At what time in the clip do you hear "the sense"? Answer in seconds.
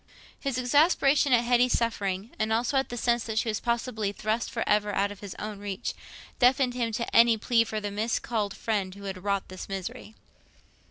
2.89-3.23